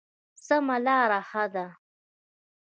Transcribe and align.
سمه 0.45 0.77
لاره 0.85 1.19
ښه 1.29 1.45
ده. 1.53 1.67